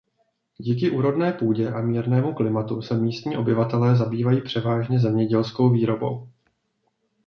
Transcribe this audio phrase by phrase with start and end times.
[0.57, 6.29] Díky úrodné půdě a mírnému klimatu se místní obyvatelé zabývají převážně zemědělskou výrobou.